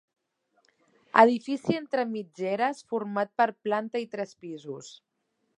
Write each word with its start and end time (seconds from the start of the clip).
Edifici 1.23 1.77
entre 1.81 2.07
mitgeres 2.15 2.83
format 2.95 3.33
per 3.43 3.49
planta 3.69 4.05
i 4.09 4.11
tres 4.17 4.37
pisos. 4.47 4.95